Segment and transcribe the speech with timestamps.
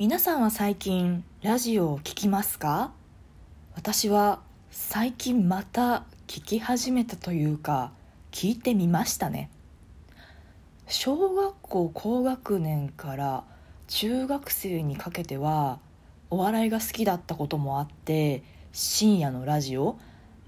[0.00, 2.90] 皆さんは最近ラジオを聞きますか？
[3.74, 7.92] 私は最近また聞き始めたというか
[8.32, 9.50] 聞いてみましたね。
[10.86, 13.44] 小学校高学年から
[13.88, 15.80] 中学生にかけては
[16.30, 18.42] お笑いが好きだったこともあって
[18.72, 19.98] 深夜のラジオ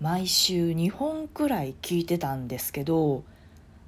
[0.00, 3.23] 毎週2本くらい聞いてたんですけど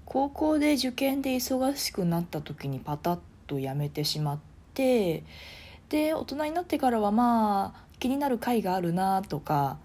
[0.04, 5.24] 高校で受験で忙しくなった時にパタッとやめてしまってて
[5.88, 9.78] で大人になってからはまあ気になる回があるなとか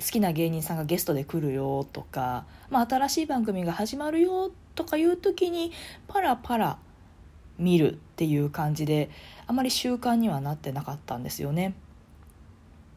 [0.00, 5.72] 好きな芸人さんがゲストで来るよとか、まあ、新しい番組が始まるよとかいう時に
[6.08, 6.78] パラパラ
[7.58, 9.10] 見るっていう感じで
[9.46, 11.74] あまり習慣にはなってなかったんですよね。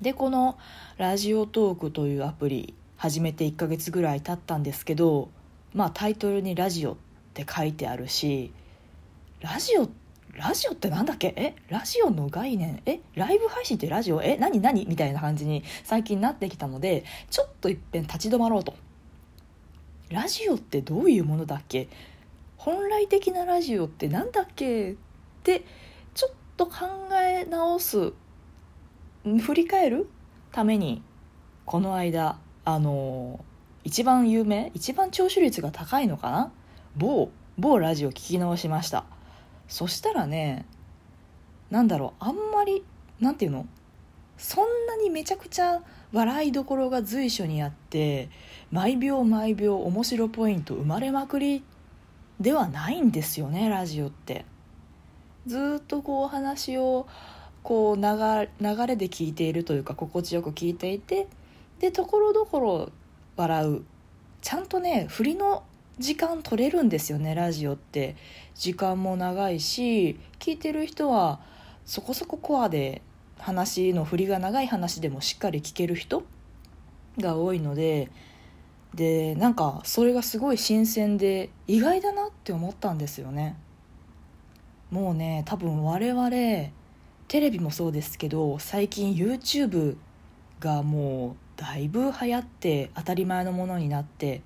[0.01, 0.57] でこの
[0.97, 5.29] ラジオトークというアプリ始めて1ヶ月ぐらい経ったんですけど
[5.73, 6.95] まあタイトルに「ラジオ」っ
[7.33, 8.51] て書いてあるし
[9.41, 9.89] ラジオ
[10.37, 11.33] ラジオってなんだっけ？
[11.35, 11.55] え？
[11.67, 12.83] ラジオの概念？
[12.85, 12.99] え？
[13.15, 14.21] ライブ配信ってラジオ？
[14.21, 14.37] え？
[14.37, 14.59] 何？
[14.61, 14.85] 何？
[14.85, 18.75] みたいな感じに最近なってきたのでちょっといっぺん立ち止まろうと。
[20.11, 21.87] ラジオってどういうものだっけ？
[22.57, 24.91] 本来的なラジオってなんだっけ？
[24.91, 24.95] っ
[25.41, 25.63] て
[26.13, 26.85] ちょっと考
[27.19, 28.13] え直す
[29.23, 30.07] 振り返る？
[30.51, 31.01] ために
[31.65, 33.43] この間あの
[33.83, 34.71] 一番有名？
[34.75, 36.51] 一番聴取率が高いのかな？
[36.95, 39.05] 某某ラジオ聞き直しました。
[39.67, 40.65] そしたらね
[41.69, 42.83] なんだろうあんまり
[43.19, 43.65] なんていうの？
[44.37, 45.81] そんなにめちゃくちゃ
[46.13, 48.29] 笑いどころが随所にあって
[48.71, 51.63] 毎秒毎秒面白ポイント生まれまくり
[52.39, 54.45] ではないんですよねラジオって。
[55.47, 57.07] ずっとこうお話を
[57.63, 58.01] こう流
[58.85, 61.27] れで聞いているというか心地よく聞いていて
[61.79, 62.89] でところどころ
[63.35, 63.83] 笑う。
[64.41, 65.63] ちゃんとね振りの
[65.99, 68.15] 時間取れるんですよねラジオって。
[68.57, 71.39] 時間も長いし聞いてる人は
[71.85, 73.03] そこそこコアで
[73.37, 76.23] 話の振りが長い話でもしっかり聞ける人
[77.19, 78.09] が多いので
[78.95, 83.55] でなんかそれがすごい新鮮で意外だなって思ったんですよね。
[84.89, 86.29] もうね多分我々
[87.27, 89.97] テレビもそうですけど最近 YouTube
[90.59, 94.41] がもうだいぶ流行って当たり前のものになって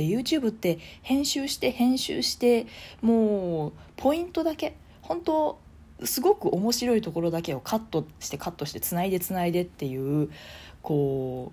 [0.00, 2.66] YouTube って編集して編集して
[3.02, 5.58] もうポイントだけ本当
[6.04, 10.30] すごく面白いところだけをカットしてカットしてつないでつないでっていう
[10.80, 11.52] こ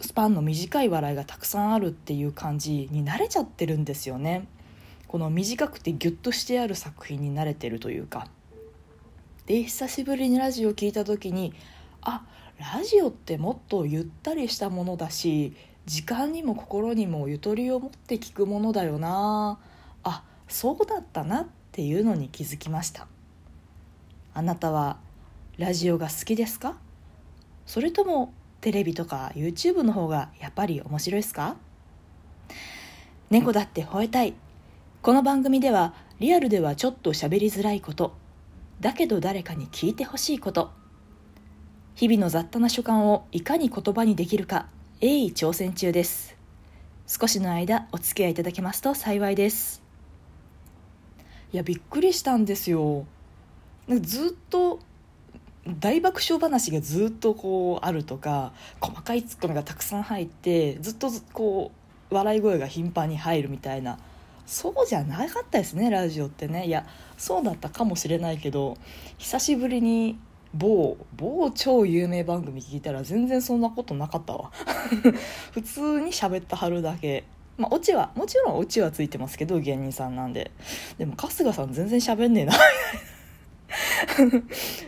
[0.00, 4.46] うスパンの短い笑いがたくさんあるっていう感じに慣れちゃってるんですよね。
[5.08, 8.28] この短くてギュッとしてある作品に慣れてるというか。
[9.46, 11.54] で久しぶりにラジオを聞いた時に
[12.02, 12.22] あ
[12.74, 15.54] ラジオってもっとゆったりしたものだし
[15.88, 19.58] 時間にも心にもゆとりを持って聞くものだよな。
[20.04, 23.06] あそうだったなっていうのに気づきました。
[24.34, 24.98] あなたは
[25.56, 26.76] ラジオが好きですか？
[27.64, 31.56] それともテレビとか YouTube の方がやっぱり面白いですか？
[33.30, 34.34] 猫だって吠えたい。
[35.00, 38.12] この番組ではリアルではちょっと喋りづらいこと。
[38.80, 40.70] だけど誰かに聞いてほしいこと。
[41.94, 44.68] 日々の雑多な所感をいかに言葉にできるか。
[45.00, 46.36] 鋭意挑戦中です。
[47.06, 49.80] 少しの間お付き合いいただけますと幸いです。
[51.52, 53.06] いやびっくりしたんですよ。
[54.00, 54.80] ずっと
[55.68, 61.70] 大爆笑話がずっとこうあるとか細かいツッコミがたくさん入ってずっとこ
[62.10, 64.00] う笑い声が頻繁に入るみたいな。
[64.46, 66.66] そうじゃなかったですねラジオってね。
[66.66, 66.84] いや
[67.16, 68.76] そうだったかもしれないけど
[69.16, 70.18] 久しぶりに
[70.56, 74.50] 某某超有名番組聞いたら全然そんなことなかったわ。
[75.52, 77.24] 普通に喋ったはるだけ。
[77.56, 80.50] まあオチはもちろんオチはついてますけど芸人さんなんで。
[80.96, 82.54] でも春日さん全然喋んねえな。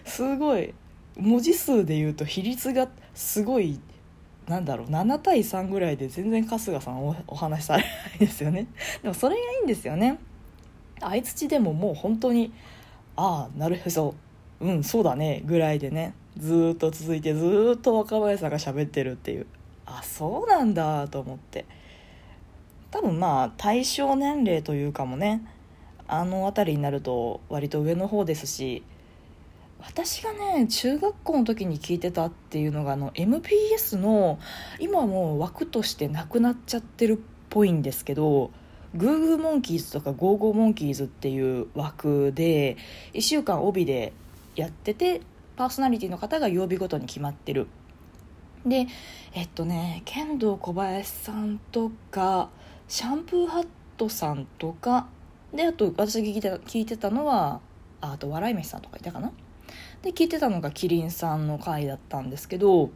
[0.05, 0.73] すごい。
[1.17, 3.79] 文字数で言うと比率がすごい
[4.49, 8.67] なんだろう7対3ぐらいで全然春日さんおお話しされないですよね。
[9.03, 10.19] でもそれがいいんですよね。
[11.01, 12.53] 相づちでももう本当に
[13.17, 14.15] ああなるへそ。
[14.61, 16.15] うんそうだねぐらいでね。
[16.39, 19.47] ずっと続いてずっと若林さんが喋ってるっていう。
[19.87, 21.67] あそうなんだと思って。
[22.91, 25.43] 多分まあ対象年齢というかもね
[26.09, 28.83] あの辺りになると割と上の方ですし
[29.79, 34.39] 私がね中学校の時に聞いてたっていうのがあの MBS の
[34.79, 37.19] 今もう枠としてなくなっちゃってるっ
[37.49, 38.51] ぽいんですけど
[38.95, 42.77] グーグーモンキーズとかゴーゴーモンキーズっていう枠で
[43.15, 44.13] 1週間帯で
[44.57, 45.21] やってて
[45.57, 47.67] パーソナリティの方が曜日ごとに決まってる。
[48.67, 48.87] で
[49.33, 52.51] えっとね剣道小林さんとか
[52.89, 53.67] シャンプーハッ
[53.97, 55.09] トさんとか
[55.55, 57.61] であと私聞いて聞いてたのは
[58.01, 59.33] あと笑い飯さんとかいたかな？
[60.03, 62.91] で聞いてたのがキリンさんの回だったんですけど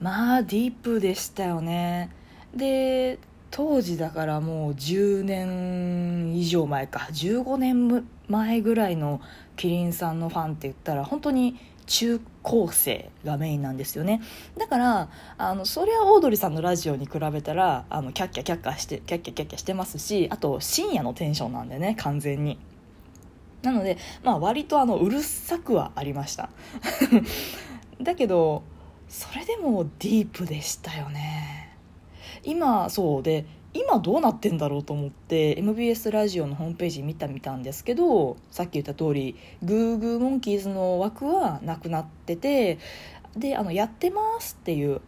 [0.00, 2.10] まあディープでしたよね。
[2.54, 3.18] で
[3.50, 7.08] 当時だからもう10年以上前か。
[7.12, 9.20] 15年前ぐらいの
[9.56, 11.56] キリンさんのファンって言ったら本当に
[11.86, 14.20] 中高生がメインなんですよね。
[14.56, 15.08] だから
[15.38, 22.58] あのそりゃオードリーさんのラジオに比べたらあのキャッキャキャッキャしてキャッキャキャッキャしてますしあと深夜のテンションなんでね完全に。
[23.62, 26.50] なのでまあ割とあのうるさくはありました。
[28.00, 28.62] だけど
[29.08, 31.57] それでもディープでしたよね。
[32.44, 42.78] 今そうで今どうなってんだろうと思って MBS ラジオのホームページ見たみたんですけどさっき言った通りグーグーモンキーズの枠はなくなってて
[43.36, 45.00] であのやってますっていう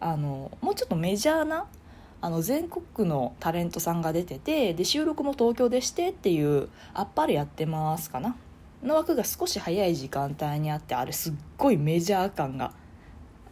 [0.00, 1.66] あのもうちょっとメジャーな
[2.20, 8.36] あの全国区のタレントさんが出ててで収録も東京でしてっていうあっぱれやってますかな。
[8.82, 12.72] の枠が少し早い時間帯にあってあれすっごいメジャー感が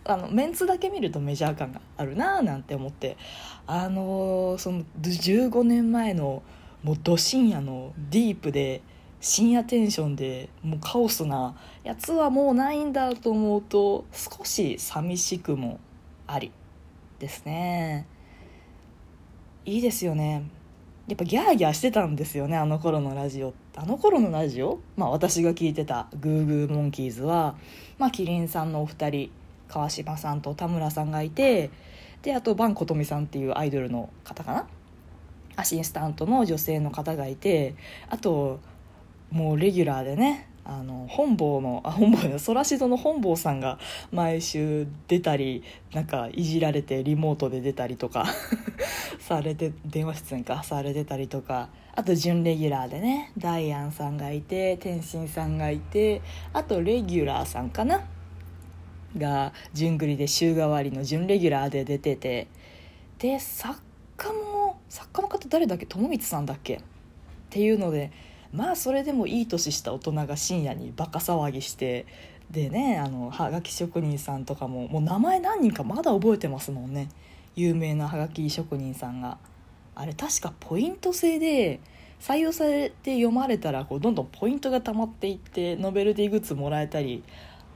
[0.05, 3.17] あのメンツだけ見るとメジャー感があるなーなんて思って
[3.67, 6.43] あのー、その15年前の
[6.83, 8.83] もうど深夜のディープで
[9.21, 15.81] 深夜テンションでもうカオスなやつはもうないんだと思うと少し寂しくも
[16.27, 16.53] あり
[17.19, 18.07] ですね。
[19.65, 20.45] いいですよね。
[21.09, 23.55] やっぱギャーギャーしてたんですよねあの頃のラジオ。
[23.77, 24.81] あの頃のラジオ？
[24.97, 27.57] まあ私が聞いてたグーグーモンキーズは
[27.97, 29.31] まあキリンさんのお二人
[29.75, 31.71] 川島さんと田村さんがいて
[32.23, 34.67] であとバン琴美さんっていうアイドルの方かな？
[35.57, 37.75] アシスタントの女性の方がいて
[38.09, 38.61] あと
[39.31, 43.79] もうレギュラーでねあの本坊のあ本坊のソラシドの本坊さんが
[44.13, 45.63] 毎週出たり
[45.93, 48.27] なんかいじられてリモートで出たりとか
[49.19, 56.23] されて電話出演かされてたりとかあと準レギュラーでねダイアンさんがいて天心さんがいて
[56.53, 58.03] あとレギュラーさんかな？
[59.17, 62.47] が順繰りで週替わりの準レギュラーで出てて
[63.19, 63.81] で作
[64.17, 65.87] 家も作家の方誰だっけ？
[65.87, 66.77] 友光さんだっけ？
[66.77, 66.81] っ
[67.51, 68.11] ていうので
[68.53, 72.07] まあそれでもいい年した大人が深夜にバカ騒ぎして
[72.51, 77.09] でねあのはがき職人さんとかももう名前何人かまだ覚えてますもんね。
[77.57, 79.39] 有名なはがき職人さんが。
[79.97, 81.79] あれ確かポイント制で
[82.21, 87.23] 採用されて読まれたらこうどんどんポイントがたまっていってノベルティグッズもらえたり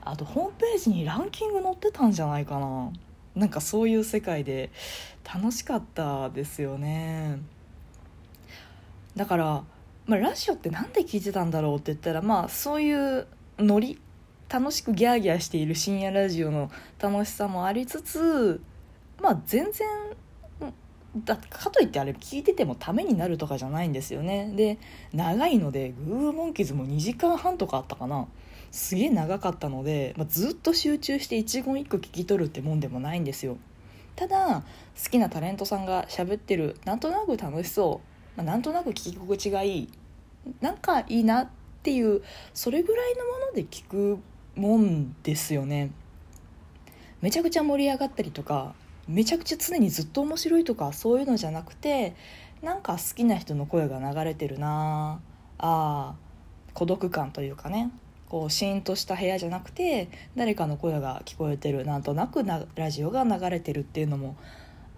[0.01, 2.91] あとホームページにランキング載ってたんじゃないかな。
[3.35, 4.71] なんかそういう世界で
[5.23, 7.39] 楽しかったですよね。
[9.15, 9.63] だから、
[10.05, 13.99] まあ、ラジオって何で聞いてたんだろうって言ったらまあそういうノリ
[14.49, 18.61] 楽しくギャーギャーしている深夜ラジオの楽しさもありつつ
[19.21, 19.87] まあ全然
[21.17, 24.51] だかといってあれ聞いててもためになるとかじゃないんですよね。
[24.55, 24.77] で
[25.13, 28.27] 長いのでグーモンキーズも2時間半とかあったかな。
[28.71, 33.57] すげえ長かったので、まあ、ずっと集中して一言一句聞き取るってもんでもないんですよ。
[34.15, 34.63] ただ
[35.01, 38.01] 好きなタレントさんが喋ってるなんとなく楽しそ
[38.35, 39.89] う、まあ、なんとなく聞き心地がいい
[40.59, 41.49] なんかいいなっ
[41.83, 42.21] ていう
[42.53, 44.19] それぐらいのもので聞く
[44.55, 45.91] もんですよね。
[47.21, 48.73] めちゃくちゃ盛り上がったりとか
[49.07, 52.15] めちゃくちゃ常にずっと面白いとかそういうのじゃなくて
[52.61, 55.19] なんか好きな人の声が流れてるな
[55.57, 56.15] あ
[56.73, 57.91] 孤独感というかね。
[58.29, 64.37] こうシーンとした部屋じゃなくて誰かの声が聞こえてるなんとなくなラジオが流れてるっていうのも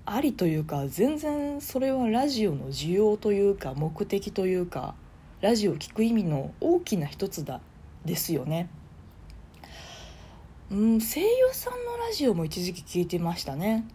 [0.05, 4.95] ありというか全然それはラジオの需要というか目的というか
[5.39, 7.61] ラジオを聴く意味の大きな一つだ
[8.05, 8.69] ですよね。
[10.71, 13.85] うん、声優さんのラジオも一時期聞いてましたね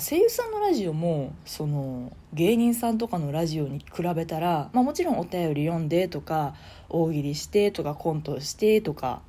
[0.00, 6.54] 声優さんのラジオもその芸人さんとかのラジオに比べたら、まあ、もちろんお便り読んでとか
[6.88, 9.20] 大喜利してとかコントしてとか、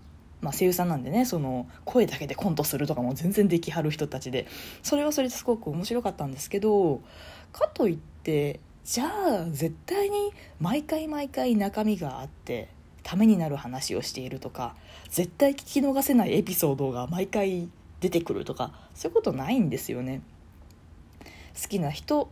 [0.42, 4.48] まあ、声優さんなんでねその声だけでコントするとかも全然できはる人たちで
[4.84, 7.02] それはそれですごく面白かったんですけど
[7.52, 12.70] かといってじゃあ絶対に毎回毎回中身があって
[13.04, 14.76] ためになる話をしているとか
[15.10, 17.68] 絶対聞き逃せないエピソードが毎回
[18.00, 20.22] 出てくるとかそういうことないんですよね。
[21.62, 22.30] 好きな人好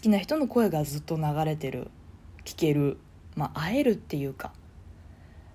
[0.00, 1.90] きな人の声がずっと流れてる
[2.44, 2.98] 聞ける、
[3.36, 4.52] まあ、会えるっていうか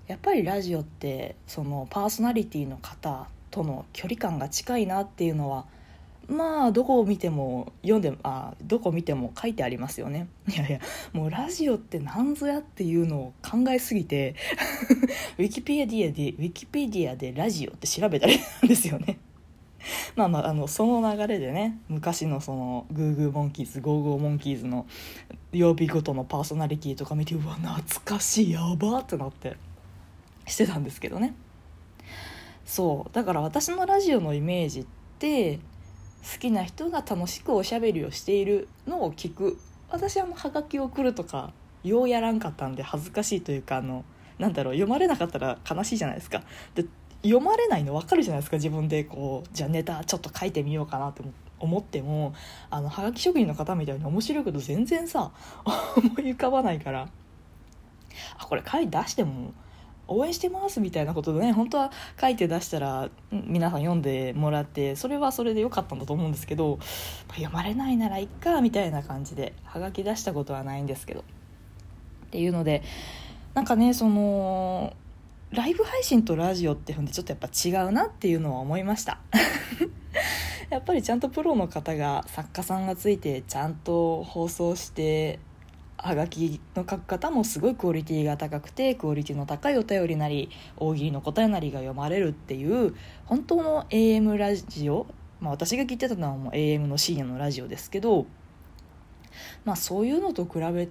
[0.08, 5.66] やっぱりラジオってそのパーソナリティの方との距離感が近いなっていうのは
[6.28, 10.28] まあどこを見ても読んであどこ見ても書いてありますよね。
[10.48, 10.80] いやいや
[11.14, 14.36] もうラジオって何ぞやっていうのを考えすぎて
[15.38, 19.18] ウィキペディアでウィキペディアでラジオって調べたりなんですよね。
[20.16, 24.86] まあまああのその流れでね昔のそのグーグーモンキーズゴーゴーモンキーズの
[25.52, 29.56] 曜日ごとのパーソナリティとか見てうわ懐かしいやばってなって
[30.48, 31.34] してたんですけどね。
[32.66, 33.14] そう。
[33.14, 34.86] だから私のラジオのイメージっ
[35.20, 39.60] て好きな人が楽しくおしゃべりをしているのを聞く。
[39.90, 41.52] 私はもうはがきを送るとか
[41.84, 44.06] ようやらんかったんで恥ずかしいというかあの
[44.40, 46.44] なんだろう読まれなかったら悲しいじゃないですか。
[46.76, 46.86] で
[47.24, 51.22] 読まれないの分かるじゃないですか自分でこうじゃあネタちょっと書いてみようかなって
[51.60, 52.34] 思っても
[52.70, 55.32] あのはがき職人の方みたいに面白いけど全然さ
[55.96, 57.10] 思い浮かばないから
[58.38, 59.54] あこれ書いて出しても
[60.08, 66.80] 応援してますみたいなことでね本当は書いて出したら皆さん読んでもらってそれはそれで良かったんだと思うんですけど
[67.30, 71.22] 読まれないならいっかみたいな感じではがき出したことはないんですけど。
[71.22, 71.24] っ
[72.32, 72.82] ていうので
[73.54, 74.94] なんかねその
[75.52, 79.20] ライブ配信とラジオってふんでちょっとやっぱ違うなっていうのは思いました。
[80.70, 85.40] やっぱりちゃんとプロの方が作家さんがついてちゃんと放送して
[85.98, 95.06] はがきの書く方もすごいクオリティが高くてクオリティの高いお便りなり大喜利の答えなりが読まれるっていう本当の AM ラジオ、
[95.42, 98.26] まあ、私が聞いてたのはもう AM の深夜のラジオですけど、
[99.66, 100.88] まあ、そういうのと比べ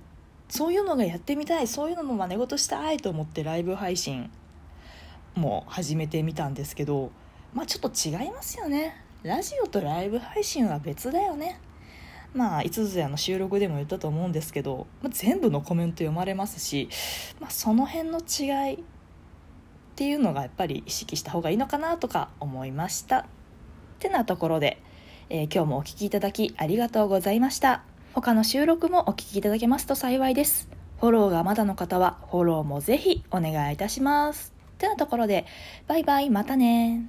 [0.51, 4.31] そういうのがやってみたいそういうのの真似事したいと思ってライブ配信
[5.35, 7.11] も始めてみたんですけど
[7.55, 11.61] まあちょっと違いますよねラジオとライブ配信は別だよね
[12.33, 16.89] まあ、いつぞやの収録でも言ったと思うんですけど、まあ、全部のコメント読まれますし、
[17.41, 18.79] まあ、その辺の違いっ
[19.97, 23.19] ていうのがやっぱり意識した方がいいのかなとか思いました。
[23.19, 23.25] っ
[23.99, 24.81] てなところで、
[25.29, 27.83] えー、今日もお聴きいただきありがとうございました。
[28.15, 30.69] 他の収録もお聴きいただけますと幸いです。
[31.01, 34.60] フォローがまだの方はフォローもぜひお願いいたします。
[34.81, 35.45] ってなところで、
[35.87, 37.07] バイバイ、またね